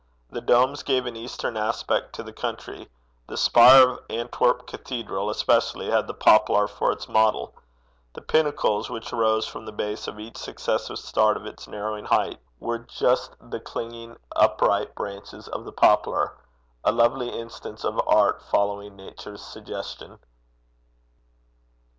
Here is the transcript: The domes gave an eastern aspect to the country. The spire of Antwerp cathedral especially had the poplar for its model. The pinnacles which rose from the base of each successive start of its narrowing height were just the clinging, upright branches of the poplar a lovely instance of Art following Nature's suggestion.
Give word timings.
The 0.31 0.41
domes 0.41 0.81
gave 0.81 1.05
an 1.05 1.15
eastern 1.15 1.55
aspect 1.55 2.13
to 2.15 2.23
the 2.23 2.33
country. 2.33 2.89
The 3.27 3.37
spire 3.37 3.87
of 3.87 3.99
Antwerp 4.09 4.65
cathedral 4.65 5.29
especially 5.29 5.91
had 5.91 6.07
the 6.07 6.15
poplar 6.15 6.67
for 6.67 6.91
its 6.91 7.07
model. 7.07 7.53
The 8.15 8.21
pinnacles 8.23 8.89
which 8.89 9.13
rose 9.13 9.45
from 9.45 9.63
the 9.67 9.71
base 9.71 10.07
of 10.07 10.19
each 10.19 10.37
successive 10.37 10.97
start 10.97 11.37
of 11.37 11.45
its 11.45 11.67
narrowing 11.67 12.05
height 12.05 12.39
were 12.59 12.79
just 12.79 13.35
the 13.39 13.59
clinging, 13.59 14.17
upright 14.35 14.95
branches 14.95 15.47
of 15.49 15.65
the 15.65 15.71
poplar 15.71 16.35
a 16.83 16.91
lovely 16.91 17.29
instance 17.29 17.83
of 17.83 18.01
Art 18.07 18.41
following 18.41 18.95
Nature's 18.95 19.43
suggestion. 19.45 20.17